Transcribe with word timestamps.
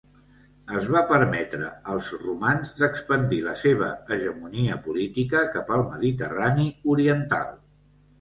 Es 0.77 0.85
va 0.93 1.01
permetre 1.09 1.65
als 1.95 2.07
romans 2.21 2.71
d'expandir 2.79 3.39
la 3.47 3.53
seva 3.63 3.89
hegemonia 4.15 4.79
política 4.87 5.43
cap 5.57 5.69
al 5.77 5.85
Mediterrani 5.91 6.67
oriental. 6.95 7.53